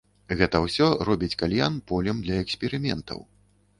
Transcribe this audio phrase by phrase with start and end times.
[0.37, 3.19] Гэта ўсё робіць кальян полем для эксперыментаў.